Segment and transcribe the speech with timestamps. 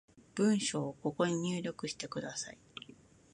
[0.33, 2.57] 文章をここに入力してください